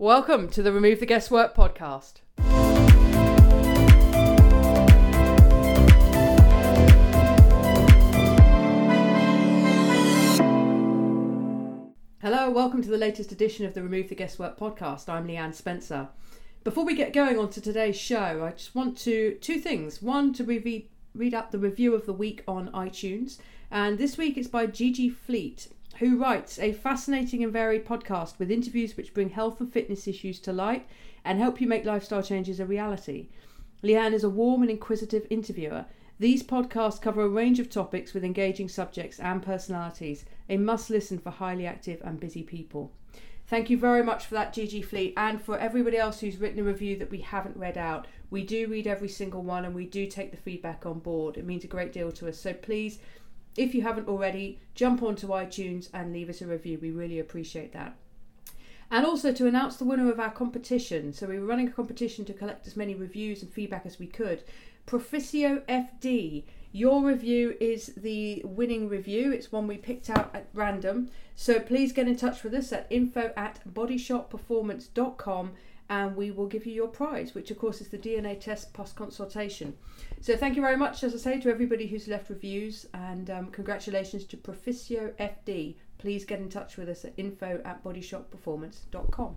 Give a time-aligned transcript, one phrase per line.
[0.00, 2.20] Welcome to the Remove the Guesswork podcast.
[12.22, 15.08] Hello, welcome to the latest edition of the Remove the Guesswork podcast.
[15.08, 16.06] I'm Leanne Spencer.
[16.62, 20.00] Before we get going on to today's show, I just want to two things.
[20.00, 23.38] One, to re- read out the review of the week on iTunes,
[23.68, 25.66] and this week it's by Gigi Fleet,
[25.98, 30.38] who writes a fascinating and varied podcast with interviews which bring health and fitness issues
[30.40, 30.86] to light
[31.24, 33.28] and help you make lifestyle changes a reality.
[33.82, 35.86] Leanne is a warm and inquisitive interviewer.
[36.20, 41.18] These podcasts cover a range of topics with engaging subjects and personalities, a must listen
[41.18, 42.92] for highly active and busy people.
[43.48, 46.64] Thank you very much for that, Gigi Fleet, and for everybody else who's written a
[46.64, 48.06] review that we haven't read out.
[48.30, 51.38] We do read every single one and we do take the feedback on board.
[51.38, 52.38] It means a great deal to us.
[52.38, 52.98] So please
[53.58, 56.78] if you haven't already, jump onto iTunes and leave us a review.
[56.80, 57.96] We really appreciate that.
[58.90, 61.12] And also to announce the winner of our competition.
[61.12, 64.06] So we were running a competition to collect as many reviews and feedback as we
[64.06, 64.44] could.
[64.86, 69.32] Proficio FD, your review is the winning review.
[69.32, 71.10] It's one we picked out at random.
[71.34, 75.50] So please get in touch with us at info at bodyshotperformance.com
[75.90, 78.92] and we will give you your prize, which of course is the DNA test plus
[78.92, 79.74] consultation.
[80.20, 83.46] So thank you very much, as I say, to everybody who's left reviews, and um,
[83.46, 85.76] congratulations to Proficio FD.
[85.98, 89.36] Please get in touch with us at info at bodyshotperformance.com.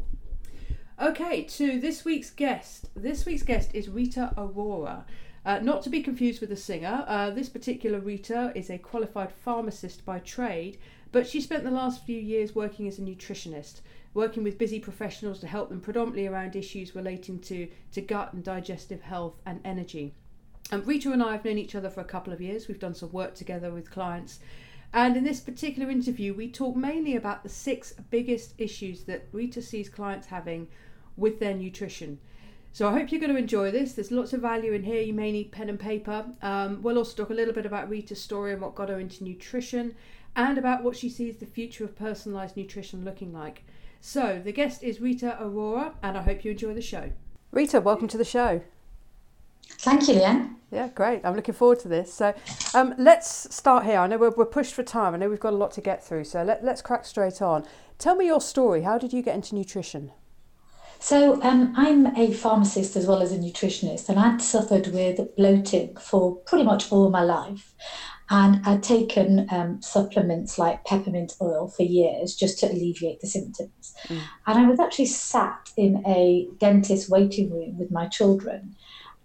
[1.02, 2.90] Okay, to this week's guest.
[2.96, 5.06] This week's guest is Rita Aurora.
[5.44, 9.32] Uh, not to be confused with a singer, uh, this particular Rita is a qualified
[9.32, 10.78] pharmacist by trade,
[11.12, 13.82] but she spent the last few years working as a nutritionist
[14.14, 18.44] working with busy professionals to help them predominantly around issues relating to, to gut and
[18.44, 20.14] digestive health and energy.
[20.72, 22.68] Um, Rita and I have known each other for a couple of years.
[22.68, 24.40] We've done some work together with clients.
[24.94, 29.62] And in this particular interview, we talk mainly about the six biggest issues that Rita
[29.62, 30.68] sees clients having
[31.16, 32.20] with their nutrition.
[32.74, 33.94] So I hope you're going to enjoy this.
[33.94, 35.02] There's lots of value in here.
[35.02, 36.26] You may need pen and paper.
[36.42, 39.24] Um, we'll also talk a little bit about Rita's story and what got her into
[39.24, 39.96] nutrition
[40.36, 43.64] and about what she sees the future of personalised nutrition looking like.
[44.04, 47.12] So, the guest is Rita Aurora, and I hope you enjoy the show.
[47.52, 48.62] Rita, welcome to the show.
[49.78, 50.56] Thank you, Leanne.
[50.72, 51.22] Yeah, great.
[51.24, 52.12] I'm looking forward to this.
[52.12, 52.34] So,
[52.74, 54.00] um, let's start here.
[54.00, 55.14] I know we're, we're pushed for time.
[55.14, 56.24] I know we've got a lot to get through.
[56.24, 57.64] So, let, let's crack straight on.
[58.00, 58.82] Tell me your story.
[58.82, 60.12] How did you get into nutrition?
[60.98, 65.96] So, um, I'm a pharmacist as well as a nutritionist, and I'd suffered with bloating
[65.98, 67.76] for pretty much all my life.
[68.32, 73.94] And I'd taken um, supplements like peppermint oil for years just to alleviate the symptoms.
[74.08, 74.22] Mm.
[74.48, 78.74] And I was actually sat in a dentist waiting room with my children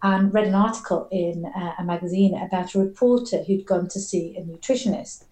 [0.03, 4.37] and read an article in uh, a magazine about a reporter who'd gone to see
[4.37, 5.25] a nutritionist.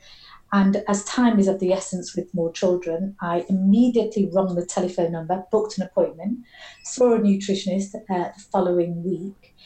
[0.53, 5.11] And as time is of the essence with more children, I immediately rung the telephone
[5.11, 6.45] number, booked an appointment,
[6.85, 9.57] saw a nutritionist uh, the following week,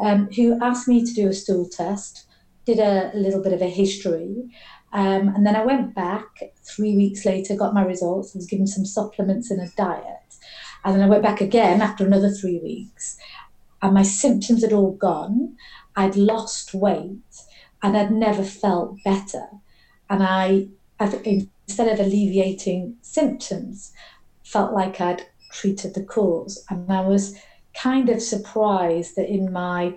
[0.00, 2.24] um, who asked me to do a stool test
[2.68, 4.44] did a, little bit of a history.
[4.92, 6.26] Um, and then I went back
[6.62, 10.34] three weeks later, got my results, I was given some supplements and a diet.
[10.84, 13.16] And then I went back again after another three weeks,
[13.80, 15.56] and my symptoms had all gone.
[15.96, 17.34] I'd lost weight
[17.82, 19.46] and I'd never felt better.
[20.10, 20.68] And I,
[21.00, 23.92] instead of alleviating symptoms,
[24.44, 26.64] felt like I'd treated the cause.
[26.70, 27.36] And I was
[27.74, 29.94] kind of surprised that in my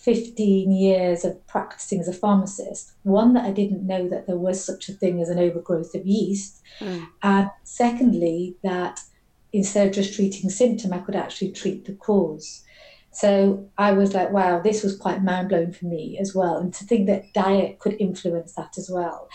[0.00, 4.64] 15 years of practicing as a pharmacist, one, that I didn't know that there was
[4.64, 6.62] such a thing as an overgrowth of yeast.
[6.80, 7.06] Mm.
[7.22, 9.00] And secondly, that
[9.52, 12.64] instead of just treating symptom, I could actually treat the cause.
[13.12, 16.56] So I was like, wow, this was quite mind blowing for me as well.
[16.56, 19.28] And to think that diet could influence that as well.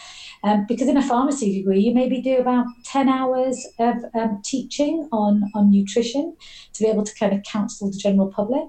[0.44, 5.10] Um, because in a pharmacy degree, you maybe do about 10 hours of um, teaching
[5.12, 6.38] on, on nutrition
[6.74, 8.64] to be able to kind of counsel the general public.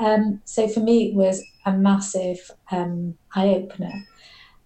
[0.00, 3.92] Um, so for me, it was a massive um, eye opener.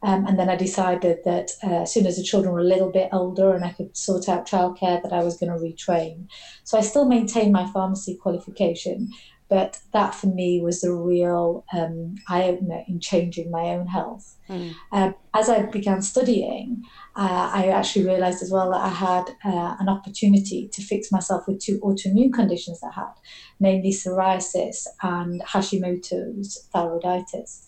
[0.03, 2.93] Um, and then I decided that uh, as soon as the children were a little
[2.93, 6.29] bit older and I could sort out childcare, that I was going to retrain.
[6.63, 9.09] So I still maintained my pharmacy qualification,
[9.49, 14.37] but that for me was a real um, eye opener in changing my own health.
[14.49, 14.75] Mm.
[14.91, 16.83] Um, as I began studying,
[17.15, 21.47] uh, I actually realized as well that I had uh, an opportunity to fix myself
[21.47, 23.13] with two autoimmune conditions I had,
[23.61, 27.65] namely psoriasis and Hashimoto's thyroiditis.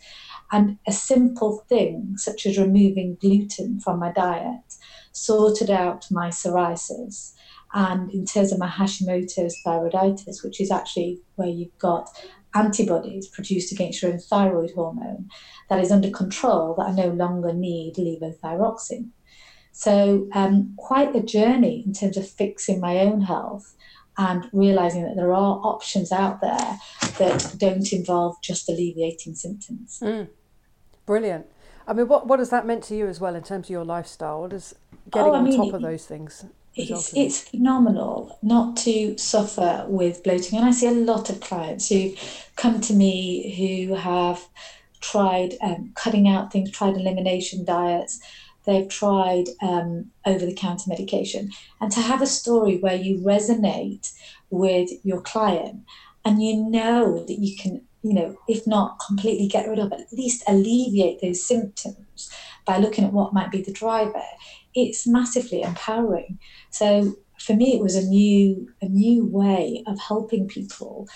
[0.53, 4.77] And a simple thing, such as removing gluten from my diet,
[5.13, 7.36] sorted out my psoriasis
[7.75, 12.09] and in terms of my Hashimoto's thyroiditis, which is actually where you've got
[12.55, 15.29] antibodies produced against your own thyroid hormone
[15.69, 19.11] that is under control, that I no longer need levothyroxine.
[19.73, 23.75] So, um, quite a journey in terms of fixing my own health
[24.17, 26.79] and realizing that there are options out there
[27.19, 30.01] that don't involve just alleviating symptoms.
[30.03, 30.29] Mm.
[31.05, 31.47] Brilliant.
[31.87, 33.85] I mean, what, what has that meant to you as well in terms of your
[33.85, 34.41] lifestyle?
[34.41, 34.75] What is
[35.11, 36.47] getting oh, on mean, top of those things?
[36.77, 40.59] It's, it's phenomenal not to suffer with bloating.
[40.59, 42.13] And I see a lot of clients who
[42.57, 44.47] come to me who have
[45.01, 48.21] tried um, cutting out things, tried elimination diets,
[48.67, 51.51] they've tried um, over the counter medication.
[51.81, 54.13] And to have a story where you resonate
[54.51, 55.83] with your client
[56.25, 60.13] and you know that you can, you know, if not completely get rid of, at
[60.13, 62.31] least alleviate those symptoms
[62.67, 64.23] by looking at what might be the driver,
[64.77, 66.39] it's massively empowering.
[66.71, 71.07] So for me it was a new a new way of helping people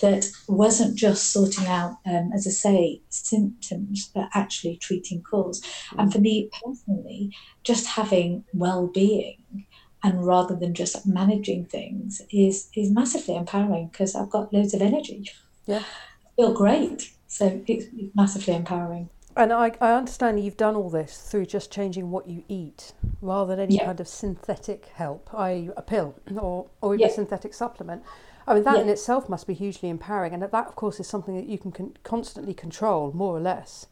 [0.00, 5.62] that wasn't just sorting out um, as i say symptoms but actually treating cause.
[5.96, 7.34] And for me personally
[7.64, 9.66] just having well-being
[10.02, 14.82] and rather than just managing things is is massively empowering because i've got loads of
[14.82, 15.30] energy.
[15.66, 15.84] Yeah.
[16.26, 17.12] I feel great.
[17.26, 22.10] So it's massively empowering and I, I understand you've done all this through just changing
[22.10, 23.86] what you eat rather than any yeah.
[23.86, 27.12] kind of synthetic help, i.e., a pill or, or even yeah.
[27.12, 28.02] a synthetic supplement.
[28.46, 28.82] I mean, that yeah.
[28.82, 30.32] in itself must be hugely empowering.
[30.32, 33.86] And that, of course, is something that you can con- constantly control, more or less.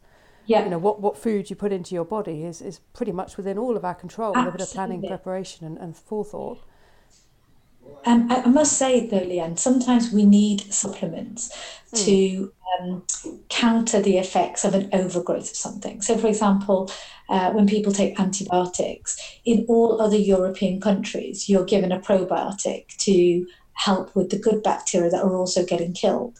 [0.46, 0.64] Yeah.
[0.64, 3.58] You know, what, what food you put into your body is, is pretty much within
[3.58, 4.46] all of our control Absolutely.
[4.46, 6.64] with a bit of planning, preparation, and, and forethought.
[8.04, 11.50] Um, I must say though, Leanne, sometimes we need supplements
[11.92, 12.04] mm.
[12.04, 13.04] to um,
[13.48, 16.00] counter the effects of an overgrowth of something.
[16.00, 16.90] So, for example,
[17.28, 23.46] uh, when people take antibiotics, in all other European countries, you're given a probiotic to
[23.74, 26.38] help with the good bacteria that are also getting killed.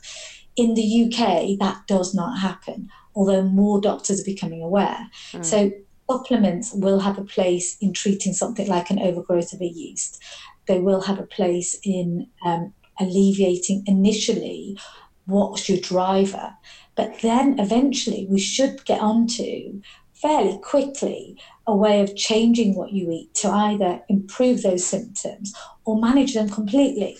[0.56, 5.08] In the UK, that does not happen, although more doctors are becoming aware.
[5.32, 5.44] Mm.
[5.44, 5.70] So,
[6.10, 10.22] supplements will have a place in treating something like an overgrowth of a yeast
[10.68, 14.78] they will have a place in um, alleviating initially
[15.26, 16.54] what's your driver.
[16.94, 19.80] But then eventually we should get onto
[20.14, 25.54] fairly quickly a way of changing what you eat to either improve those symptoms
[25.84, 27.16] or manage them completely.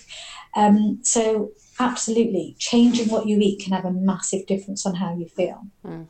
[0.57, 5.29] Um, so, absolutely, changing what you eat can have a massive difference on how you
[5.29, 5.63] feel.
[5.87, 6.07] Mm.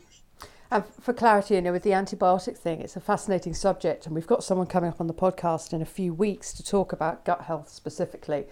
[0.70, 4.26] And for clarity, you know, with the antibiotic thing, it's a fascinating subject, and we've
[4.26, 7.42] got someone coming up on the podcast in a few weeks to talk about gut
[7.42, 8.46] health specifically.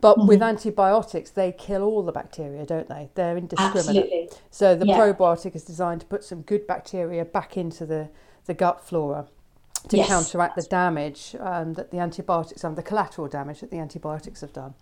[0.00, 0.26] But mm-hmm.
[0.26, 3.10] with antibiotics, they kill all the bacteria, don't they?
[3.14, 3.76] They're indiscriminate.
[3.76, 4.28] Absolutely.
[4.50, 4.98] So the yeah.
[4.98, 8.08] probiotic is designed to put some good bacteria back into the,
[8.46, 9.28] the gut flora
[9.88, 10.08] to yes.
[10.08, 14.52] counteract the damage um, that the antibiotics and the collateral damage that the antibiotics have
[14.52, 14.74] done.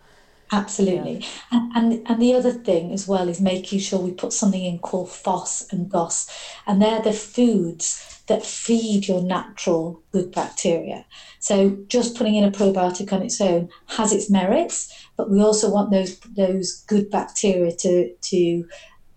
[0.53, 1.19] Absolutely.
[1.19, 1.27] Yeah.
[1.53, 4.79] And, and and the other thing as well is making sure we put something in
[4.79, 6.29] called FOS and GOS.
[6.67, 11.05] And they're the foods that feed your natural good bacteria.
[11.39, 15.71] So just putting in a probiotic on its own has its merits, but we also
[15.71, 18.65] want those those good bacteria to to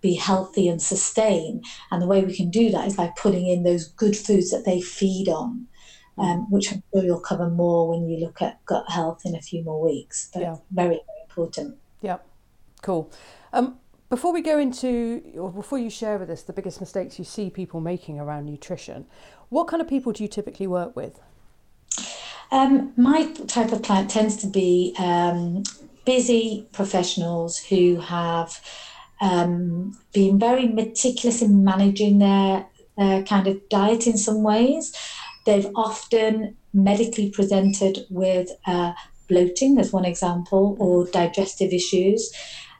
[0.00, 1.62] be healthy and sustain.
[1.90, 4.64] And the way we can do that is by putting in those good foods that
[4.66, 5.66] they feed on
[6.18, 9.40] um, which I'm sure you'll cover more when you look at gut health in a
[9.40, 10.30] few more weeks.
[10.32, 10.56] But yeah.
[10.70, 11.76] very, very important.
[12.00, 12.18] Yeah,
[12.82, 13.10] cool.
[13.52, 13.78] Um,
[14.08, 17.50] before we go into, or before you share with us the biggest mistakes you see
[17.50, 19.06] people making around nutrition,
[19.48, 21.20] what kind of people do you typically work with?
[22.52, 25.64] Um, my type of client tends to be um,
[26.04, 28.60] busy professionals who have
[29.20, 34.94] um, been very meticulous in managing their, their kind of diet in some ways
[35.44, 38.92] They've often medically presented with uh,
[39.28, 42.32] bloating, as one example, or digestive issues.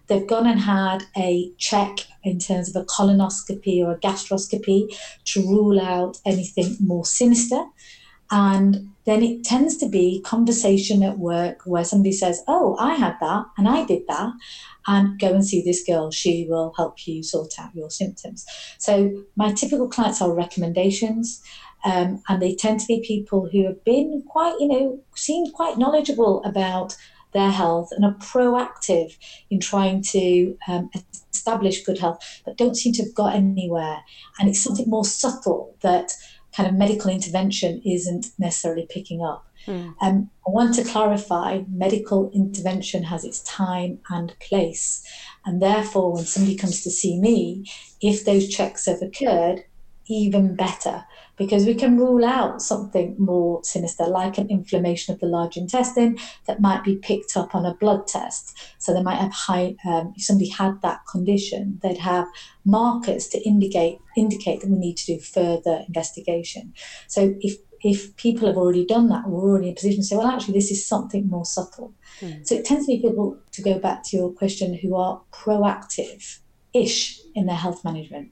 [0.07, 5.41] They've gone and had a check in terms of a colonoscopy or a gastroscopy to
[5.43, 7.65] rule out anything more sinister.
[8.31, 13.17] And then it tends to be conversation at work where somebody says, Oh, I had
[13.21, 14.33] that and I did that.
[14.87, 16.11] And go and see this girl.
[16.11, 18.45] She will help you sort out your symptoms.
[18.79, 21.43] So, my typical clients are recommendations.
[21.85, 25.79] Um, and they tend to be people who have been quite, you know, seem quite
[25.79, 26.97] knowledgeable about
[27.33, 29.17] their health and are proactive
[29.51, 30.91] in trying to um,
[31.33, 33.99] establish good health, but don't seem to have got anywhere.
[34.39, 36.13] And it's something more subtle that
[36.57, 39.47] kind of medical intervention isn't necessarily picking up.
[39.67, 39.95] Mm.
[40.01, 45.03] Um, I want to clarify medical intervention has its time and place.
[45.45, 47.67] And therefore, when somebody comes to see me,
[48.01, 49.65] if those checks have occurred,
[50.07, 51.05] even better
[51.37, 56.19] because we can rule out something more sinister, like an inflammation of the large intestine
[56.47, 58.57] that might be picked up on a blood test.
[58.79, 59.77] So they might have high.
[59.87, 62.27] Um, if somebody had that condition, they'd have
[62.65, 66.73] markers to indicate indicate that we need to do further investigation.
[67.09, 70.17] So if if people have already done that, we're already in a position to say,
[70.17, 71.93] well, actually, this is something more subtle.
[72.21, 72.47] Mm.
[72.47, 76.41] So it tends to be people, to go back to your question, who are proactive
[76.73, 78.31] ish in their health management.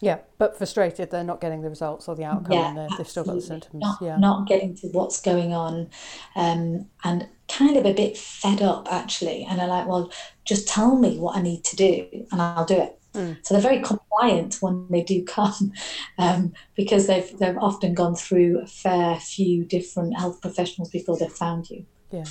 [0.00, 3.24] Yeah, but frustrated they're not getting the results or the outcome yeah, and they've still
[3.24, 3.74] got the symptoms.
[3.82, 4.16] Not, yeah.
[4.16, 5.90] not getting to what's going on
[6.36, 9.44] um, and kind of a bit fed up actually.
[9.44, 10.12] And they're like, well,
[10.44, 12.98] just tell me what I need to do and I'll do it.
[13.14, 13.38] Mm.
[13.42, 15.72] So they're very compliant when they do come
[16.18, 21.32] um, because they've, they've often gone through a fair few different health professionals before they've
[21.32, 21.84] found you.
[22.12, 22.26] Yeah.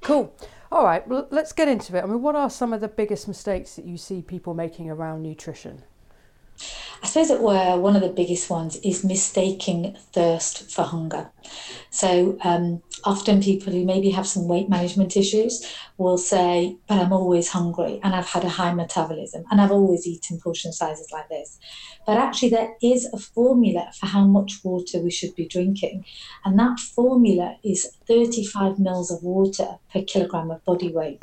[0.00, 0.34] Cool.
[0.72, 2.02] All right, well, let's get into it.
[2.02, 5.22] I mean, what are some of the biggest mistakes that you see people making around
[5.22, 5.82] nutrition?
[7.04, 11.30] I suppose it were one of the biggest ones is mistaking thirst for hunger.
[11.90, 17.12] So um, often people who maybe have some weight management issues will say, "But I'm
[17.12, 21.28] always hungry, and I've had a high metabolism, and I've always eaten portion sizes like
[21.28, 21.58] this."
[22.06, 26.06] But actually, there is a formula for how much water we should be drinking,
[26.42, 31.22] and that formula is 35 mils of water per kilogram of body weight.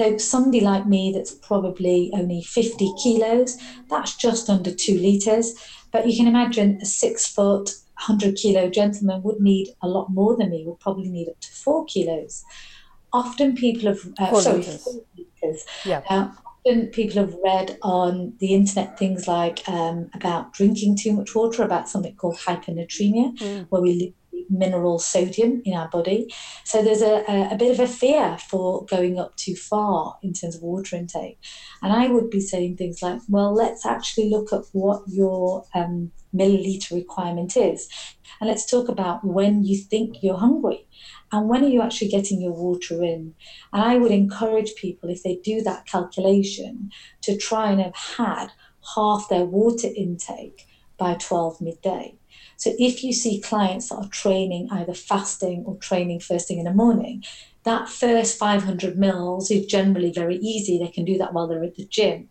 [0.00, 5.54] So somebody like me that's probably only 50 kilos, that's just under two litres.
[5.92, 10.36] But you can imagine a six foot, 100 kilo gentleman would need a lot more
[10.36, 12.44] than me, would probably need up to four kilos.
[13.12, 14.82] Often people have, uh, four sorry, litres.
[14.82, 15.64] four litres.
[15.84, 16.02] Yeah.
[16.10, 16.30] Uh,
[16.66, 21.62] often people have read on the internet things like um, about drinking too much water,
[21.62, 23.66] about something called hypernatremia, mm.
[23.68, 24.14] where we
[24.50, 26.32] mineral sodium in our body.
[26.64, 30.32] So there's a, a, a, bit of a fear for going up too far in
[30.32, 31.38] terms of water intake.
[31.82, 36.12] And I would be saying things like, well, let's actually look at what your um,
[36.34, 37.88] milliliter requirement is.
[38.40, 40.86] And let's talk about when you think you're hungry
[41.32, 43.34] and when are you actually getting your water in.
[43.72, 46.90] And I would encourage people, if they do that calculation,
[47.22, 48.48] to try and have had
[48.94, 50.66] half their water intake
[50.98, 52.16] by 12 midday.
[52.56, 56.64] So if you see clients that are training either fasting or training first thing in
[56.64, 57.24] the morning,
[57.64, 60.78] that first 500 mils is generally very easy.
[60.78, 62.28] They can do that while they're at the gym.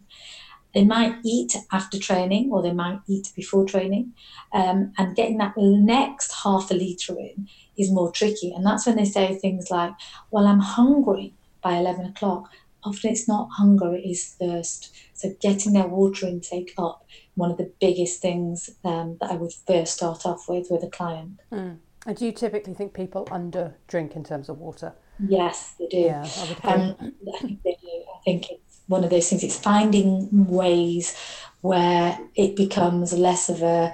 [0.74, 4.14] They might eat after training or they might eat before training.
[4.54, 8.52] Um, and getting that next half a litre in is more tricky.
[8.52, 9.94] And that's when they say things like,
[10.32, 12.50] Well, I'm hungry by 11 o'clock.
[12.84, 14.94] Often it's not hunger, it is thirst.
[15.14, 19.54] So getting their water intake up one of the biggest things um, that I would
[19.68, 21.40] first start off with with a client.
[21.52, 21.78] Mm.
[22.06, 24.94] And do you typically think people under drink in terms of water?
[25.20, 25.98] Yes, they do.
[25.98, 28.04] Yeah, I, would um, I think they do.
[28.14, 29.44] I think it's one of those things.
[29.44, 31.16] It's finding ways
[31.62, 33.94] where it becomes less of a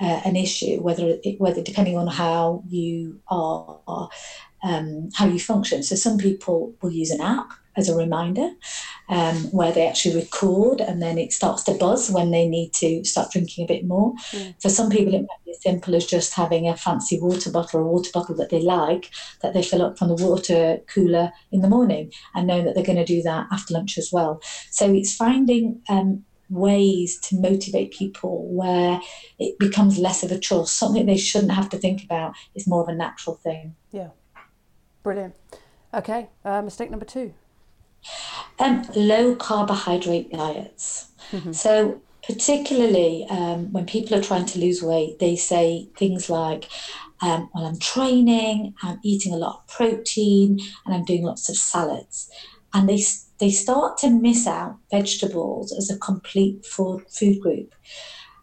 [0.00, 4.08] uh, an issue, whether it, whether depending on how you are,
[4.62, 5.82] um, how you function.
[5.82, 8.50] So some people will use an app as a reminder
[9.08, 13.04] um, where they actually record and then it starts to buzz when they need to
[13.04, 14.14] start drinking a bit more.
[14.32, 14.60] Mm.
[14.60, 17.80] For some people, it might be as simple as just having a fancy water bottle
[17.80, 19.10] or a water bottle that they like
[19.42, 22.84] that they fill up from the water cooler in the morning and know that they're
[22.84, 24.40] going to do that after lunch as well.
[24.70, 29.00] So it's finding um, ways to motivate people where
[29.38, 32.82] it becomes less of a chore, something they shouldn't have to think about is more
[32.82, 33.76] of a natural thing.
[33.92, 34.08] Yeah.
[35.02, 35.34] Brilliant.
[35.94, 37.32] Okay, uh, mistake number two.
[38.58, 41.10] Um, low carbohydrate diets.
[41.32, 41.52] Mm-hmm.
[41.52, 46.68] So, particularly um, when people are trying to lose weight, they say things like,
[47.22, 51.56] um, Well, I'm training, I'm eating a lot of protein, and I'm doing lots of
[51.56, 52.30] salads.
[52.72, 53.02] And they,
[53.38, 57.74] they start to miss out vegetables as a complete food, food group.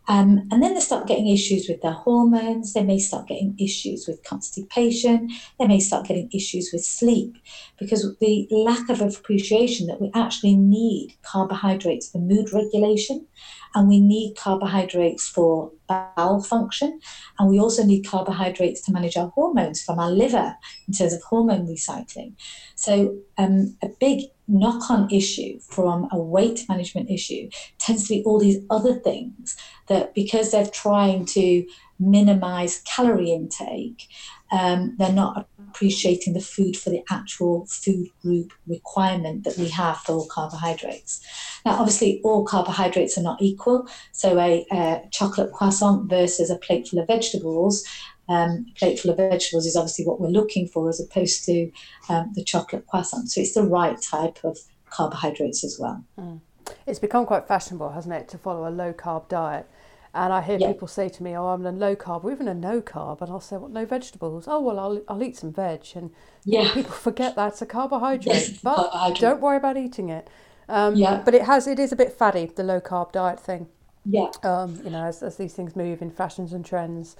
[0.08, 2.74] Um, and then they start getting issues with their hormones.
[2.74, 5.30] They may start getting issues with constipation.
[5.60, 7.38] They may start getting issues with sleep
[7.78, 13.28] because the lack of appreciation that we actually need carbohydrates for mood regulation
[13.76, 17.00] and we need carbohydrates for bowel function
[17.40, 20.56] and we also need carbohydrates to manage our hormones from our liver
[20.88, 22.34] in terms of hormone recycling.
[22.76, 28.24] So, um, a big knock on issue from a weight management issue tends to be
[28.24, 29.58] all these other things
[29.88, 31.66] that because they're trying to
[32.00, 34.08] minimize calorie intake,
[34.52, 39.98] um, they're not appreciating the food for the actual food group requirement that we have
[39.98, 41.22] for all carbohydrates.
[41.66, 43.88] Now, obviously, all carbohydrates are not equal.
[44.14, 47.84] So, a, a chocolate croissant versus a plateful of vegetables
[48.30, 51.72] um, plate full of vegetables is obviously what we're looking for as opposed to
[52.10, 53.32] um, the chocolate croissant.
[53.32, 54.58] So it's the right type of
[54.90, 56.04] carbohydrates as well.
[56.20, 56.42] Mm.
[56.86, 59.70] It's become quite fashionable, hasn't it, to follow a low carb diet.
[60.14, 60.68] And I hear yeah.
[60.68, 63.30] people say to me, "Oh, I'm a low carb, or even a no carb," and
[63.32, 63.72] I'll say, "What?
[63.72, 64.46] Well, no vegetables?
[64.48, 66.12] Oh, well, I'll I'll eat some veg." And
[66.46, 66.72] yeah.
[66.74, 69.20] people forget that's a carbohydrate, yes, but carbohydrate.
[69.22, 70.30] don't worry about eating it.
[70.70, 71.22] Um, yeah.
[71.24, 73.68] But it has it is a bit faddy the low carb diet thing.
[74.06, 74.30] Yeah.
[74.44, 77.16] Um, you know, as, as these things move in fashions and trends.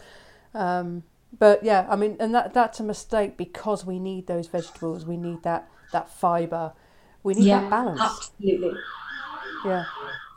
[0.54, 1.04] Um,
[1.38, 5.06] But yeah, I mean, and that that's a mistake because we need those vegetables.
[5.06, 6.74] We need that that fiber.
[7.24, 8.02] We need yeah, that balance.
[8.02, 8.80] Absolutely.
[9.64, 9.86] Yeah.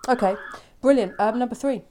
[0.09, 0.37] Okay.
[0.81, 1.15] Brilliant.
[1.19, 1.83] Um, number three.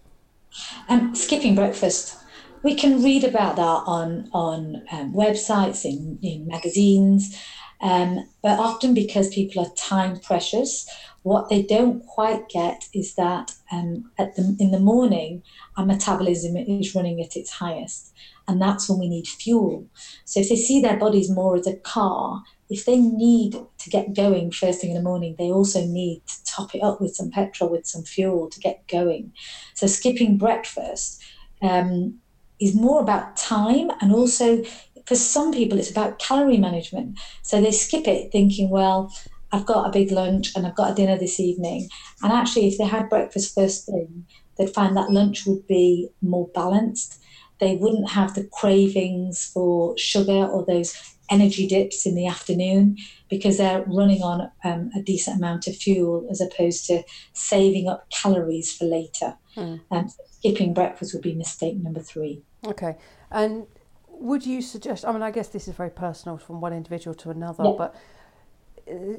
[0.90, 2.18] Um, skipping breakfast.
[2.64, 7.36] We can read about that on on um, websites, in, in magazines,
[7.82, 10.88] um, but often because people are time precious,
[11.24, 15.44] what they don't quite get is that um, at the, in the morning,
[15.78, 18.14] our metabolism is running at its highest,
[18.48, 19.88] and that's when we need fuel.
[20.26, 24.16] So if they see their bodies more as a car, if they need to get
[24.16, 27.32] going first thing in the morning, they also need to top it up with some
[27.32, 29.34] petrol, with some fuel to get going.
[29.74, 31.24] So skipping breakfast
[31.62, 32.20] um,
[32.60, 34.64] is more about time and also
[35.10, 37.18] for some people it's about calorie management.
[37.42, 39.12] So they skip it thinking, well,
[39.52, 41.90] I've got a big lunch and I've got a dinner this evening.
[42.22, 46.48] And actually, if they had breakfast first thing, they'd find that lunch would be more
[46.54, 47.20] balanced.
[47.60, 50.96] They wouldn't have the cravings for sugar or those
[51.32, 52.98] energy dips in the afternoon
[53.32, 57.02] because they're running on um, a decent amount of fuel as opposed to
[57.34, 59.34] saving up calories for later.
[59.58, 59.82] Mm.
[59.90, 62.44] Um, skipping breakfast would be mistake number three.
[62.64, 62.96] Okay.
[63.32, 63.66] And
[64.20, 67.30] would you suggest, I mean, I guess this is very personal from one individual to
[67.30, 67.74] another, yeah.
[67.78, 67.96] but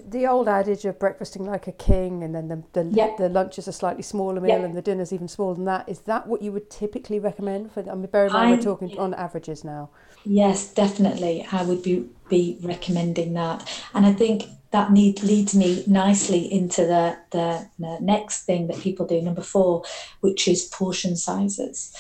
[0.09, 3.15] the old adage of breakfasting like a king and then the, the, yeah.
[3.17, 4.65] the lunch is a slightly smaller meal yeah.
[4.65, 7.89] and the dinner's even smaller than that is that what you would typically recommend for
[7.89, 9.91] I mean bear in mind we're talking on averages now
[10.25, 15.83] yes definitely I would be be recommending that and I think that need, leads me
[15.87, 19.85] nicely into the, the, the next thing that people do number four
[20.21, 21.95] which is portion sizes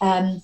[0.00, 0.42] um,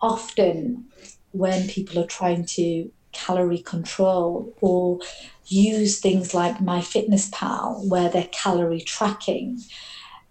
[0.00, 0.86] often
[1.34, 4.98] when people are trying to calorie control or
[5.46, 9.60] use things like MyFitnessPal where they're calorie tracking.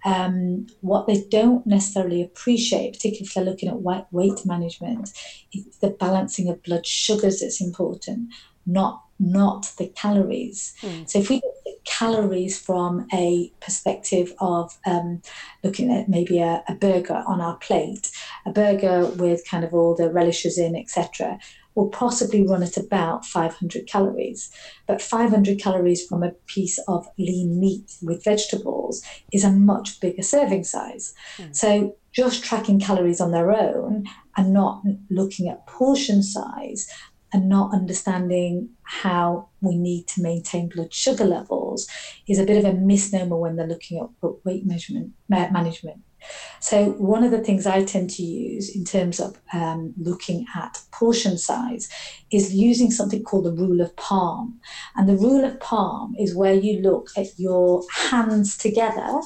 [0.06, 5.12] Um, what they don't necessarily appreciate, particularly if they're looking at weight management,
[5.54, 8.34] is the balancing of blood sugars that's important,
[8.66, 10.74] not not the calories.
[10.82, 11.10] Mm.
[11.10, 15.22] So if we look at calories from a perspective of um,
[15.64, 18.12] looking at maybe a, a burger on our plate,
[18.46, 21.40] a burger with kind of all the relishes in, etc
[21.76, 24.52] will possibly run at about 500 calories.
[24.88, 30.24] But 500 calories from a piece of lean meat with vegetables is a much bigger
[30.24, 31.14] serving size.
[31.38, 31.56] Mm.
[31.56, 34.06] So just tracking calories on their own
[34.38, 36.88] and not looking at portion size
[37.32, 41.88] and not understanding how we need to maintain blood sugar levels
[42.28, 46.02] is a bit of a misnomer when they're looking at weight measurement management.
[46.60, 50.80] So, one of the things I tend to use in terms of um, looking at
[50.92, 51.90] portion size
[52.32, 54.60] is using something called the rule of palm.
[54.96, 59.20] And the rule of palm is where you look at your hands together,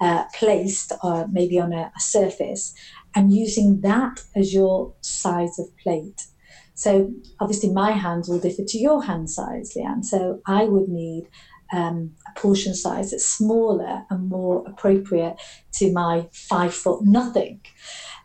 [0.00, 2.74] uh, placed uh, maybe on a, a surface,
[3.14, 6.26] and using that as your size of plate.
[6.74, 10.04] So, obviously, my hands will differ to your hand size, Leanne.
[10.04, 11.28] So, I would need
[11.72, 15.36] um, a portion size that's smaller and more appropriate
[15.74, 17.60] to my five foot nothing.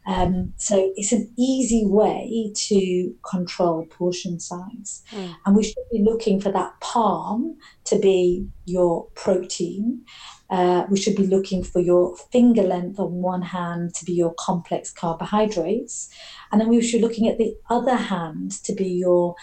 [0.06, 5.04] Um, so it's an easy way to control portion size.
[5.12, 5.36] Mm.
[5.46, 10.04] And we should be looking for that palm to be your protein.
[10.50, 14.34] Uh, we should be looking for your finger length on one hand to be your
[14.40, 16.10] complex carbohydrates.
[16.52, 19.36] And then we should be looking at the other hand to be your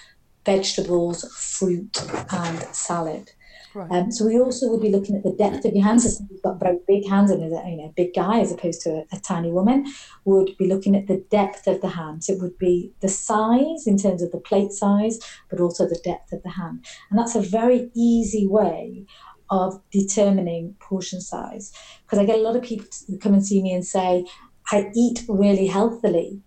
[0.44, 1.96] vegetables, fruit,
[2.32, 3.32] and salad.
[3.76, 3.92] Right.
[3.92, 6.04] Um, so we also would be looking at the depth of your hands.
[6.04, 8.90] So has got very big hands and a you know, big guy as opposed to
[8.90, 9.84] a, a, tiny woman,
[10.24, 12.30] would be looking at the depth of the hands.
[12.30, 15.18] It would be the size in terms of the plate size,
[15.50, 16.86] but also the depth of the hand.
[17.10, 19.04] And that's a very easy way
[19.50, 21.70] of determining portion size.
[22.06, 22.88] Because I get a lot of people
[23.20, 24.24] come and see me and say,
[24.72, 26.40] I eat really healthily.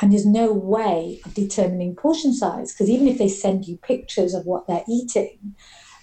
[0.00, 4.34] And there's no way of determining portion size because even if they send you pictures
[4.34, 5.56] of what they're eating,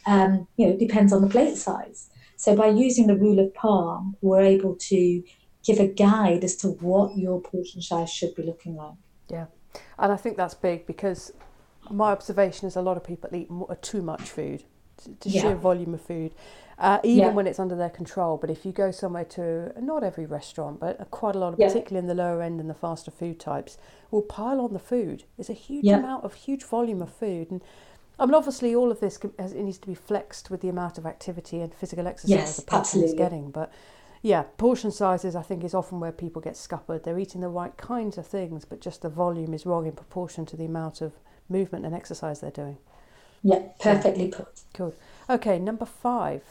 [0.06, 2.10] um, you know, it depends on the plate size.
[2.36, 5.24] So by using the rule of palm, we're able to
[5.64, 8.96] give a guide as to what your portion size should be looking like.
[9.30, 9.46] Yeah,
[10.00, 11.32] and I think that's big because
[11.90, 14.64] my observation is a lot of people eat more, too much food,
[15.20, 15.42] to yeah.
[15.42, 16.34] sheer volume of food,
[16.78, 17.32] uh, even yeah.
[17.32, 18.38] when it's under their control.
[18.38, 21.68] But if you go somewhere to not every restaurant, but quite a lot, of, yeah.
[21.68, 23.78] particularly in the lower end and the faster food types,
[24.10, 25.26] will pile on the food.
[25.38, 27.64] It's a huge amount of huge volume of food, and
[28.20, 30.98] I mean, obviously, all of this has, it needs to be flexed with the amount
[30.98, 33.50] of activity and physical exercise yes, a person is getting.
[33.52, 33.72] But
[34.22, 37.04] yeah, portion sizes I think is often where people get scuppered.
[37.04, 40.46] They're eating the right kinds of things, but just the volume is wrong in proportion
[40.48, 41.14] to the amount of
[41.50, 42.78] movement and exercise they're doing.
[43.44, 44.48] Yeah, perfectly put.
[44.74, 44.94] Cool.
[45.30, 46.44] Okay, number five.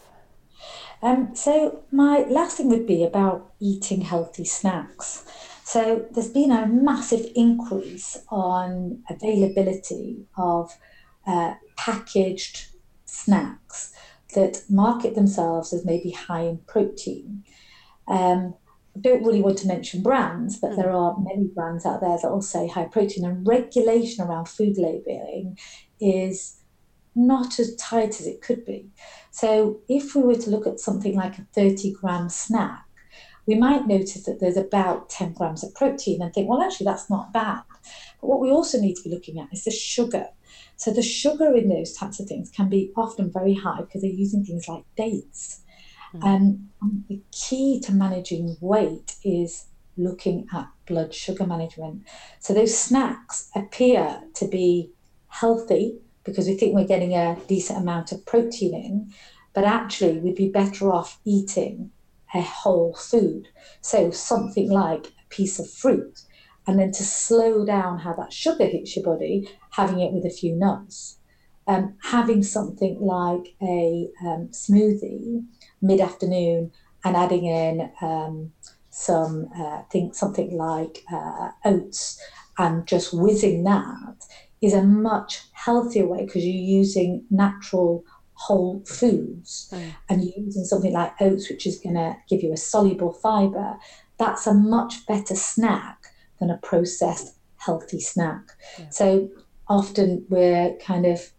[1.03, 5.25] Um, so my last thing would be about eating healthy snacks.
[5.65, 10.77] So there's been a massive increase on availability of
[11.31, 12.67] uh, packaged
[13.05, 13.93] snacks
[14.35, 17.45] that market themselves as maybe high in protein.
[18.09, 18.55] Um,
[18.97, 22.31] I don't really want to mention brands, but there are many brands out there that
[22.31, 25.57] will say high protein, and regulation around food labeling
[26.01, 26.57] is
[27.15, 28.89] not as tight as it could be.
[29.31, 32.85] So, if we were to look at something like a 30 gram snack,
[33.47, 37.11] we might notice that there's about 10 grams of protein and think, well, actually, that's
[37.11, 37.63] not bad.
[38.21, 40.27] But what we also need to be looking at is the sugar.
[40.81, 44.11] So, the sugar in those types of things can be often very high because they're
[44.11, 45.61] using things like dates.
[46.15, 46.25] Mm.
[46.25, 49.67] Um, the key to managing weight is
[49.99, 52.05] looking at blood sugar management.
[52.39, 54.91] So those snacks appear to be
[55.29, 59.13] healthy because we think we're getting a decent amount of protein in,
[59.53, 61.91] but actually we'd be better off eating
[62.35, 63.49] a whole food.
[63.83, 66.23] So something like a piece of fruit.
[66.67, 70.31] And then to slow down how that sugar hits your body, having it with a
[70.31, 71.17] few nuts.
[71.67, 75.45] Um, having something like a um, smoothie
[75.81, 76.73] mid afternoon
[77.05, 78.53] and adding in um,
[78.91, 82.21] some uh, think something like uh, oats
[82.59, 84.25] and just whizzing that
[84.61, 89.93] is a much healthier way because you're using natural whole foods mm.
[90.09, 93.77] and you're using something like oats which is going to give you a soluble fiber
[94.19, 96.00] that's a much better snack
[96.41, 98.43] than a processed healthy snack
[98.79, 98.89] yeah.
[98.91, 99.29] so
[99.69, 101.31] often we're kind of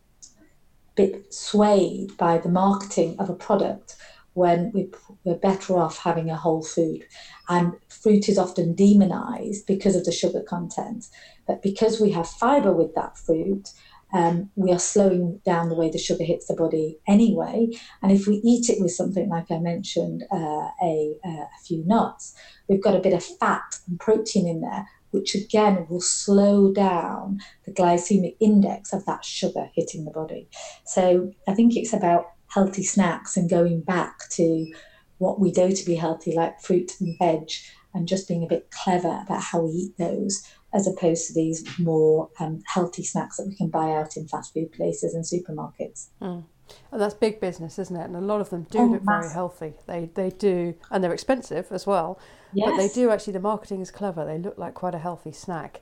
[0.96, 3.96] bit swayed by the marketing of a product
[4.34, 4.90] when we,
[5.24, 7.06] we're better off having a whole food.
[7.50, 11.08] And fruit is often demonized because of the sugar content.
[11.48, 13.70] But because we have fiber with that fruit,
[14.14, 17.68] um, we are slowing down the way the sugar hits the body anyway.
[18.02, 22.36] And if we eat it with something like I mentioned, uh, a, a few nuts,
[22.68, 27.40] we've got a bit of fat and protein in there, which again will slow down
[27.66, 30.48] the glycemic index of that sugar hitting the body.
[30.86, 34.72] So I think it's about healthy snacks and going back to
[35.20, 37.50] what we know to be healthy, like fruit and veg,
[37.94, 41.66] and just being a bit clever about how we eat those, as opposed to these
[41.80, 46.10] more um, healthy snacks that we can buy out in fast food places and supermarkets.
[46.22, 46.44] Mm.
[46.92, 48.06] And that's big business, isn't it?
[48.06, 49.24] And a lot of them do oh, look massive.
[49.24, 49.74] very healthy.
[49.88, 52.18] They they do, and they're expensive as well.
[52.54, 52.70] Yes.
[52.70, 53.34] But they do actually.
[53.34, 54.24] The marketing is clever.
[54.24, 55.82] They look like quite a healthy snack,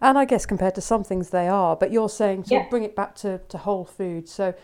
[0.00, 1.76] and I guess compared to some things they are.
[1.76, 2.68] But you're saying to yeah.
[2.70, 4.30] bring it back to, to whole food.
[4.30, 4.54] So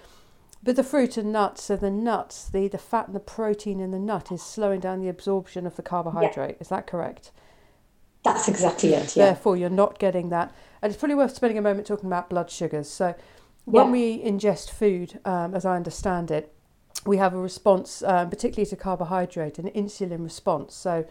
[0.67, 3.93] but the fruit and nuts, so the nuts, the, the fat and the protein in
[3.93, 6.57] the nut is slowing down the absorption of the carbohydrate.
[6.57, 6.61] Yeah.
[6.61, 7.31] Is that correct?
[8.27, 9.17] That's exactly it.
[9.17, 9.27] Yeah.
[9.27, 10.53] Therefore, you're not getting that.
[10.83, 12.89] And it's probably worth spending a moment talking about blood sugars.
[12.89, 13.15] So,
[13.65, 13.93] when yeah.
[13.93, 16.53] we ingest food, um, as I understand it,
[17.05, 20.75] we have a response, um, particularly to carbohydrate, an insulin response.
[20.75, 21.07] So,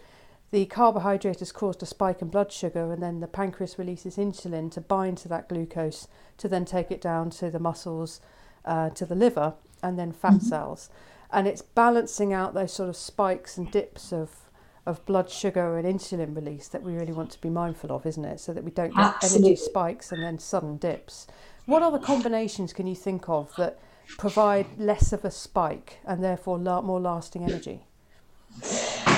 [0.51, 4.71] the carbohydrate has caused a spike in blood sugar, and then the pancreas releases insulin
[4.71, 8.21] to bind to that glucose to then take it down to the muscles
[8.65, 10.47] uh, to the liver and then fat mm-hmm.
[10.47, 10.89] cells.
[11.31, 14.44] And it's balancing out those sort of spikes and dips of,
[14.85, 18.25] of blood sugar and insulin release that we really want to be mindful of, isn't
[18.25, 18.39] it?
[18.39, 19.49] So that we don't get Absolutely.
[19.49, 21.27] energy spikes and then sudden dips.
[21.65, 23.79] What other combinations can you think of that
[24.17, 27.81] provide less of a spike and therefore more lasting energy?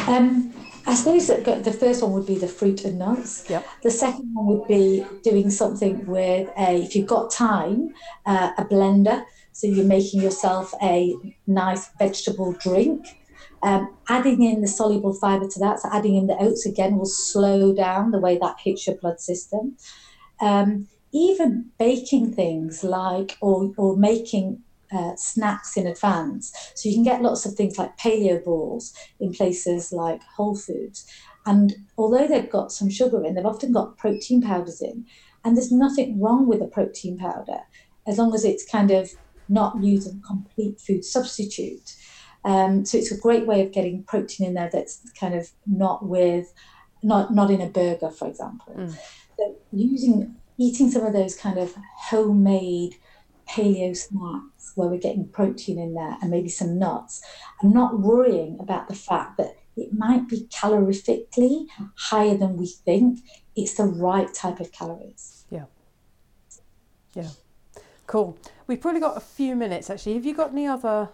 [0.07, 0.53] Um,
[0.85, 3.49] I suppose that the first one would be the fruit and nuts.
[3.49, 3.67] Yep.
[3.83, 7.93] The second one would be doing something with a, if you've got time,
[8.25, 9.25] uh, a blender.
[9.51, 11.13] So you're making yourself a
[11.45, 13.05] nice vegetable drink.
[13.63, 17.05] Um, adding in the soluble fiber to that, so adding in the oats again will
[17.05, 19.77] slow down the way that hits your blood system.
[20.39, 26.53] Um, even baking things like, or, or making uh, snacks in advance.
[26.75, 31.05] So you can get lots of things like paleo balls in places like Whole Foods.
[31.45, 35.05] And although they've got some sugar in, they've often got protein powders in.
[35.43, 37.59] And there's nothing wrong with a protein powder
[38.05, 39.11] as long as it's kind of
[39.49, 41.95] not use a complete food substitute.
[42.47, 46.05] Um, so it's a great way of getting protein in there that's kind of not
[46.05, 46.53] with,
[47.03, 48.73] not not in a burger, for example.
[48.73, 48.97] Mm.
[49.37, 51.75] So using eating some of those kind of
[52.09, 52.95] homemade
[53.49, 57.21] paleo snacks where we're getting protein in there and maybe some nuts,
[57.61, 63.19] and not worrying about the fact that it might be calorifically higher than we think.
[63.57, 65.45] It's the right type of calories.
[65.49, 65.65] Yeah.
[67.13, 67.29] Yeah.
[68.05, 68.37] Cool.
[68.67, 70.13] We've probably got a few minutes actually.
[70.13, 71.09] Have you got any other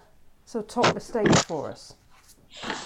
[0.55, 1.95] of top mistakes for us?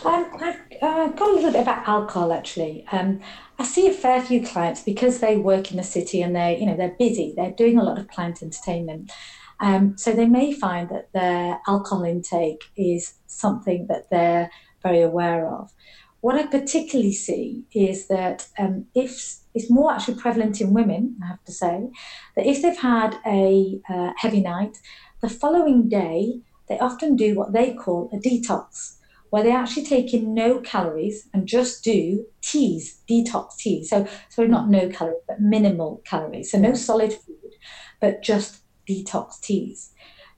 [0.06, 2.86] Um, I've uh, got a little bit about alcohol actually.
[2.92, 3.20] Um,
[3.60, 6.66] I see a fair few clients because they work in the city and they're you
[6.66, 7.34] know they're busy.
[7.36, 9.12] They're doing a lot of client entertainment,
[9.60, 14.50] um, so they may find that their alcohol intake is something that they're
[14.84, 15.74] very aware of.
[16.22, 19.12] what I particularly see is that um, if
[19.54, 21.90] it's more actually prevalent in women, I have to say,
[22.36, 24.78] that if they've had a uh, heavy night,
[25.22, 28.98] the following day they often do what they call a detox,
[29.30, 33.90] where they actually take in no calories and just do teas, detox teas.
[33.90, 36.52] So, sorry, not no calories, but minimal calories.
[36.52, 37.54] So, no solid food,
[38.00, 39.92] but just detox teas.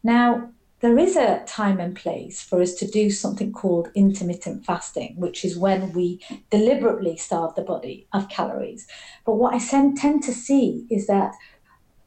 [0.04, 5.16] Now, there is a time and place for us to do something called intermittent fasting,
[5.18, 8.88] which is when we deliberately starve the body of calories.
[9.26, 11.34] But what I tend to see is that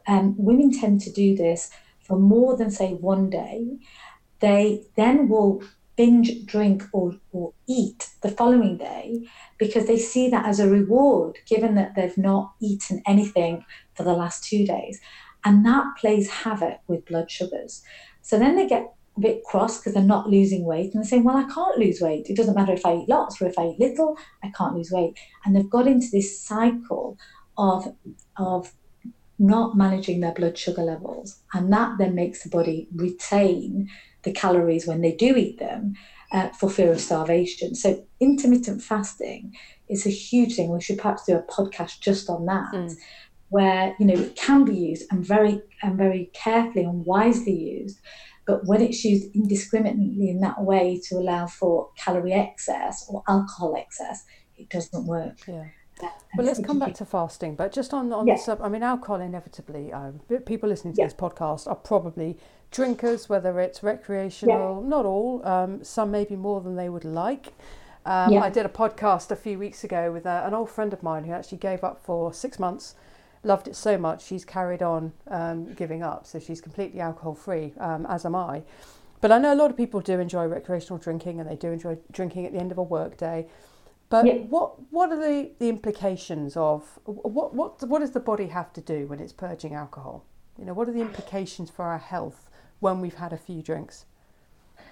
[0.06, 3.78] um, women tend to do this for more than, say, one day.
[4.42, 5.62] They then will
[5.96, 9.26] binge drink or, or eat the following day
[9.58, 14.12] because they see that as a reward, given that they've not eaten anything for the
[14.12, 15.00] last two days.
[15.44, 17.82] And that plays havoc with blood sugars.
[18.20, 21.24] So then they get a bit cross because they're not losing weight and they're saying,
[21.24, 22.26] Well, I can't lose weight.
[22.28, 24.90] It doesn't matter if I eat lots or if I eat little, I can't lose
[24.90, 25.18] weight.
[25.44, 27.18] And they've got into this cycle
[27.56, 27.94] of
[28.36, 28.72] of
[29.38, 31.40] not managing their blood sugar levels.
[31.52, 33.88] And that then makes the body retain
[34.22, 35.94] the calories when they do eat them
[36.32, 37.74] uh, for fear of starvation.
[37.74, 39.54] So intermittent fasting
[39.88, 40.70] is a huge thing.
[40.70, 42.72] We should perhaps do a podcast just on that.
[42.72, 42.96] Mm.
[43.50, 48.00] Where you know it can be used and very and very carefully and wisely used,
[48.46, 53.76] but when it's used indiscriminately in that way to allow for calorie excess or alcohol
[53.76, 54.24] excess,
[54.56, 55.36] it doesn't work.
[55.46, 55.64] Yeah.
[56.36, 58.34] Well, let's come back to fasting, but just on on yeah.
[58.34, 58.62] the sub.
[58.62, 59.92] I mean, alcohol inevitably.
[59.92, 61.06] Um, people listening to yeah.
[61.06, 62.38] this podcast are probably
[62.72, 64.82] drinkers, whether it's recreational.
[64.82, 64.88] Yeah.
[64.88, 65.46] Not all.
[65.46, 67.52] Um, some maybe more than they would like.
[68.04, 71.04] Um, I did a podcast a few weeks ago with uh, an old friend of
[71.04, 72.96] mine who actually gave up for six months.
[73.44, 76.26] Loved it so much, she's carried on um, giving up.
[76.26, 78.62] So she's completely alcohol free, um, as am I.
[79.20, 81.98] But I know a lot of people do enjoy recreational drinking, and they do enjoy
[82.10, 83.46] drinking at the end of a work day.
[84.08, 84.34] But yeah.
[84.34, 88.80] what what are the, the implications of what what what does the body have to
[88.80, 90.24] do when it's purging alcohol?
[90.58, 92.50] You know, what are the implications for our health
[92.82, 94.04] when we've had a few drinks?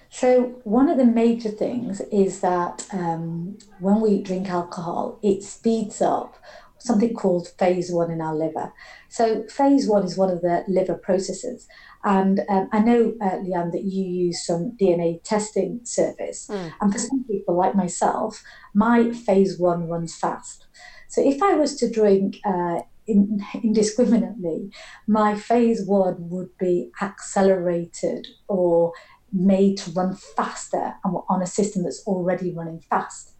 [0.09, 6.01] So one of the major things is that um, when we drink alcohol, it speeds
[6.01, 6.35] up
[6.79, 8.73] something called phase one in our liver.
[9.07, 11.67] So phase one is one of the liver processes,
[12.03, 16.47] and um, I know, uh, Leanne, that you use some DNA testing service.
[16.47, 16.73] Mm.
[16.81, 20.65] And for some people like myself, my phase one runs fast.
[21.07, 24.71] So if I was to drink uh, in, indiscriminately,
[25.07, 28.93] my phase one would be accelerated or
[29.33, 33.33] made to run faster on a system that's already running fast.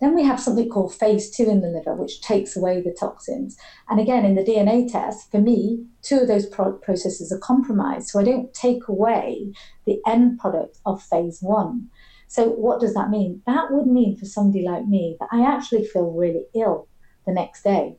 [0.00, 3.56] Then we have something called phase two in the liver, which takes away the toxins.
[3.88, 8.08] And again, in the DNA test, for me, two of those pro- processes are compromised.
[8.08, 9.52] So I don't take away
[9.86, 11.88] the end product of phase one.
[12.26, 13.42] So what does that mean?
[13.46, 16.88] That would mean for somebody like me that I actually feel really ill
[17.24, 17.96] the next day,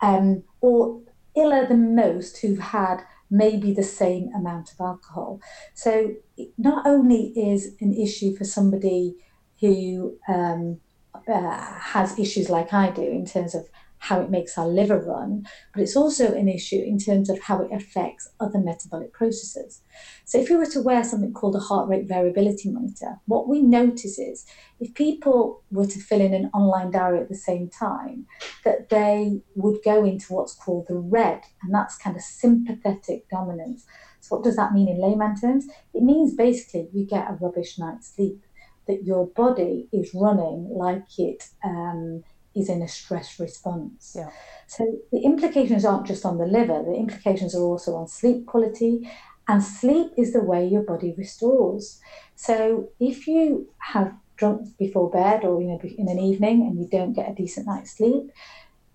[0.00, 1.00] um, or
[1.36, 5.40] iller than most who've had maybe the same amount of alcohol.
[5.74, 6.14] So
[6.58, 9.16] not only is an issue for somebody
[9.60, 10.80] who um,
[11.28, 13.66] uh, has issues like I do in terms of
[14.04, 17.62] how it makes our liver run, but it's also an issue in terms of how
[17.62, 19.80] it affects other metabolic processes.
[20.26, 23.62] So, if we were to wear something called a heart rate variability monitor, what we
[23.62, 24.44] notice is
[24.78, 28.26] if people were to fill in an online diary at the same time,
[28.64, 33.86] that they would go into what's called the red, and that's kind of sympathetic dominance.
[34.20, 35.66] So, what does that mean in layman terms?
[35.94, 38.44] It means basically you get a rubbish night's sleep
[38.86, 42.22] that your body is running like it um,
[42.54, 44.14] is in a stress response.
[44.16, 44.30] Yeah.
[44.66, 49.10] So the implications aren't just on the liver, the implications are also on sleep quality.
[49.46, 52.00] And sleep is the way your body restores.
[52.34, 56.88] So if you have drunk before bed or you know in an evening and you
[56.90, 58.30] don't get a decent night's sleep,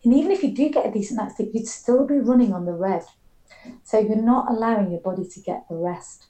[0.03, 2.65] and even if you do get a decent night's sleep, you'd still be running on
[2.65, 3.03] the red.
[3.83, 6.27] So you're not allowing your body to get the rest.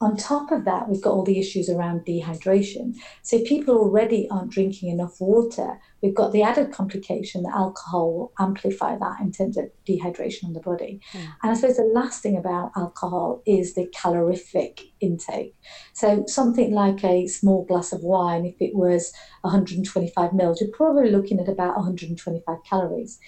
[0.00, 2.94] On top of that, we've got all the issues around dehydration.
[3.22, 5.80] So people already aren't drinking enough water.
[6.02, 10.52] We've got the added complication that alcohol will amplify that in terms of dehydration on
[10.52, 11.00] the body.
[11.12, 11.32] Mm.
[11.42, 15.56] And I suppose the last thing about alcohol is the calorific intake.
[15.94, 21.10] So something like a small glass of wine, if it was 125 mils, you're probably
[21.10, 23.18] looking at about 125 calories.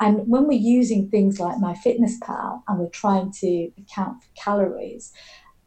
[0.00, 5.12] And when we're using things like MyFitnessPal and we're trying to account for calories,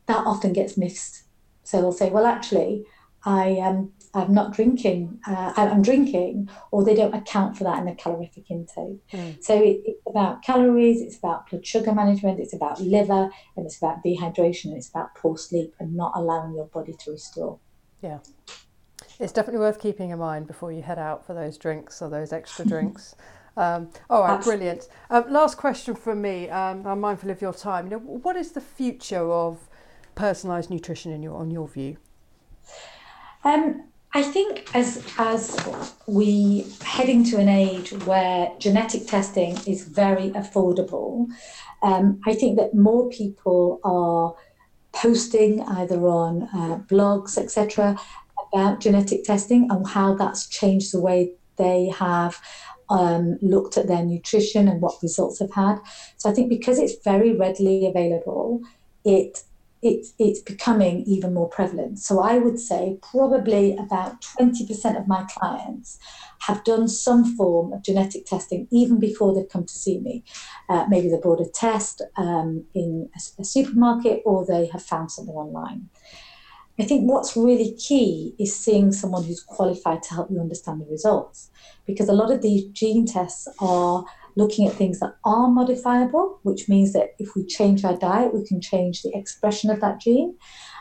[0.10, 1.24] that often gets missed.
[1.64, 2.86] So they'll say, well, actually,
[3.24, 7.78] I am um, I'm not drinking, uh, I'm drinking, or they don't account for that
[7.78, 9.08] in the calorific intake.
[9.14, 9.44] Mm.
[9.44, 13.78] So it, it's about calories, it's about blood sugar management, it's about liver, and it's
[13.78, 17.60] about dehydration, and it's about poor sleep and not allowing your body to restore.
[18.02, 18.18] Yeah.
[19.20, 22.34] It's definitely worth keeping in mind before you head out for those drinks or those
[22.34, 23.16] extra drinks.
[23.58, 24.66] Um, all right, Absolutely.
[24.66, 24.88] brilliant.
[25.12, 26.50] Um, last question from me.
[26.50, 27.86] Um, I'm mindful of your time.
[27.86, 29.69] You know, what is the future of
[30.20, 31.98] personalised nutrition in your on your view?
[33.44, 35.42] Um, I think as as
[36.08, 41.28] we heading to an age where genetic testing is very affordable,
[41.82, 44.36] um, I think that more people are
[44.92, 47.98] posting either on uh, blogs, etc.,
[48.52, 52.42] about genetic testing and how that's changed the way they have
[52.90, 55.78] um, looked at their nutrition and what results have had.
[56.18, 58.62] So I think because it's very readily available,
[59.06, 59.44] it
[59.82, 62.00] it's it's becoming even more prevalent.
[62.00, 65.98] So I would say probably about 20% of my clients
[66.42, 70.24] have done some form of genetic testing even before they've come to see me.
[70.68, 75.12] Uh, maybe they bought a test um, in a, a supermarket or they have found
[75.12, 75.90] something online.
[76.80, 80.86] I think what's really key is seeing someone who's qualified to help you understand the
[80.86, 81.52] results
[81.86, 84.06] because a lot of these gene tests are
[84.40, 88.46] looking at things that are modifiable, which means that if we change our diet, we
[88.46, 90.36] can change the expression of that gene.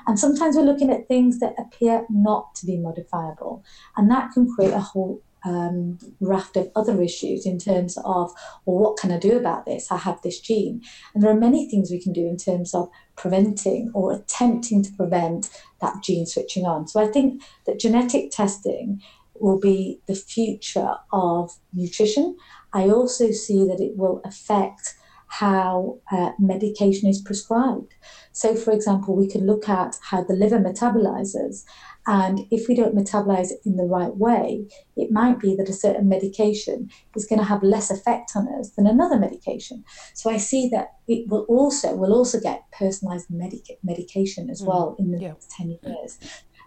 [0.07, 3.64] And sometimes we're looking at things that appear not to be modifiable.
[3.97, 8.33] And that can create a whole um, raft of other issues in terms of,
[8.64, 9.90] well, what can I do about this?
[9.90, 10.83] I have this gene.
[11.12, 14.92] And there are many things we can do in terms of preventing or attempting to
[14.92, 16.88] prevent that gene switching on.
[16.88, 19.01] So I think that genetic testing
[19.40, 22.37] will be the future of nutrition.
[22.72, 24.94] I also see that it will affect
[25.28, 27.94] how uh, medication is prescribed.
[28.33, 31.64] So, for example, we can look at how the liver metabolizes,
[32.07, 35.74] and if we don't metabolize it in the right way, it might be that a
[35.74, 39.85] certain medication is going to have less effect on us than another medication.
[40.14, 44.68] So I see that it will also will also get personalized medic- medication as mm.
[44.68, 45.28] well in the yeah.
[45.28, 46.18] next ten years.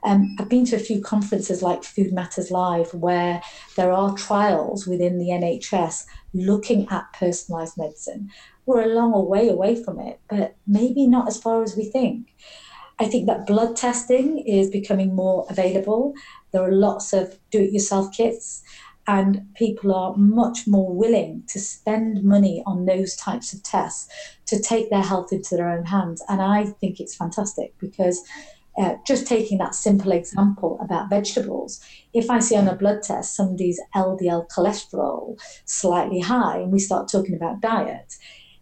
[0.03, 3.41] Um, I've been to a few conferences like Food Matters Live where
[3.75, 8.29] there are trials within the NHS looking at personalised medicine.
[8.65, 12.33] We're a long way away from it, but maybe not as far as we think.
[12.99, 16.13] I think that blood testing is becoming more available.
[16.51, 18.61] There are lots of do it yourself kits,
[19.07, 24.07] and people are much more willing to spend money on those types of tests
[24.45, 26.21] to take their health into their own hands.
[26.29, 28.21] And I think it's fantastic because
[28.77, 31.81] uh, just taking that simple example about vegetables,
[32.13, 37.09] if I see on a blood test somebody's LDL cholesterol slightly high and we start
[37.09, 38.15] talking about diet,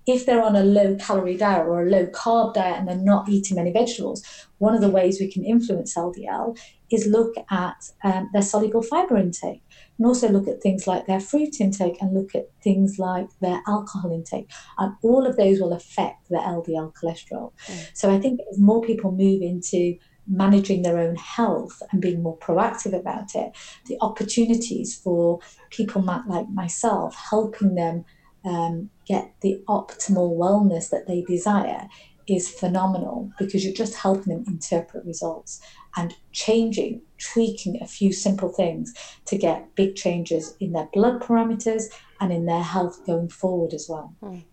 [0.08, 3.30] if they're on a low calorie diet or a low carb diet and they're not
[3.30, 4.24] eating many vegetables,
[4.58, 6.58] one of the ways we can influence LDL
[6.92, 9.62] is look at um, their soluble fiber intake
[10.00, 13.62] and also look at things like their fruit intake and look at things like their
[13.68, 14.50] alcohol intake.
[14.78, 17.52] And all of those will affect their LDL cholesterol.
[17.68, 17.90] Mm.
[17.94, 22.38] So I think as more people move into managing their own health and being more
[22.38, 23.52] proactive about it,
[23.88, 28.06] the opportunities for people like myself helping them
[28.46, 31.90] um, get the optimal wellness that they desire
[32.28, 35.60] is phenomenal because you're just helping them interpret results
[35.96, 38.94] and changing, tweaking a few simple things
[39.26, 41.86] to get big changes in their blood parameters
[42.20, 44.14] and in their health going forward as well.
[44.24, 44.44] Mm.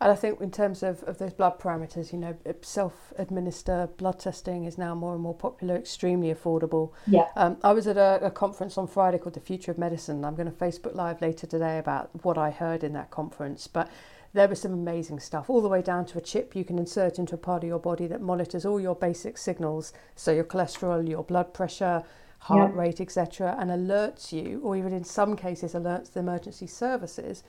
[0.00, 4.64] And I think in terms of, of those blood parameters, you know, self-administer blood testing
[4.64, 6.90] is now more and more popular, extremely affordable.
[7.06, 7.28] Yeah.
[7.36, 10.24] Um, I was at a, a, conference on Friday called The Future of Medicine.
[10.24, 13.66] I'm going to Facebook Live later today about what I heard in that conference.
[13.66, 13.88] But
[14.34, 17.18] there was some amazing stuff, all the way down to a chip you can insert
[17.18, 21.08] into a part of your body that monitors all your basic signals, so your cholesterol,
[21.08, 22.02] your blood pressure,
[22.40, 22.80] heart yeah.
[22.80, 27.42] rate, etc., and alerts you, or even in some cases alerts the emergency services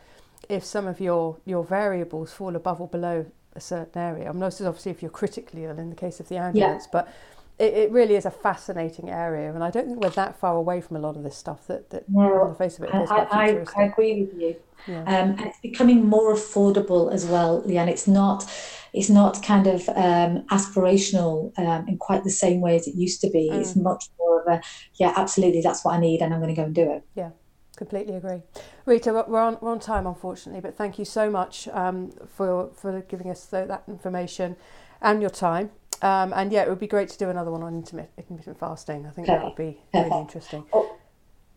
[0.47, 4.29] if some of your your variables fall above or below a certain area.
[4.29, 6.83] I mean, this is obviously if you're critically ill in the case of the ambulance,
[6.85, 6.89] yeah.
[6.91, 7.13] but
[7.57, 10.81] it, it, really is a fascinating area, and I don't think we're that far away
[10.81, 11.67] from a lot of this stuff.
[11.67, 14.55] That that no, on the face of it, I, I, I, agree with you.
[14.87, 15.01] Yeah.
[15.01, 17.87] Um, and it's becoming more affordable as well, Leanne.
[17.87, 18.45] It's not,
[18.93, 23.21] it's not kind of um, aspirational um, in quite the same way as it used
[23.21, 23.49] to be.
[23.51, 23.61] Mm.
[23.61, 24.61] It's much more of a,
[24.95, 27.03] yeah, absolutely, that's what I need, and I'm going to go and do it.
[27.15, 27.31] Yeah,
[27.77, 28.43] completely agree.
[28.85, 33.01] Rita, we're on, we're on time, unfortunately, but thank you so much um, for, for
[33.01, 34.57] giving us that information
[35.01, 35.71] and your time.
[36.05, 39.07] Um, and yeah, it would be great to do another one on intermittent, intermittent fasting.
[39.07, 39.37] I think okay.
[39.37, 40.63] that would be really interesting.
[40.71, 40.97] Oh,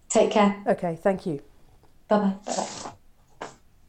[0.08, 0.64] take care.
[0.66, 1.42] Okay, thank you.
[2.08, 2.92] Bye bye.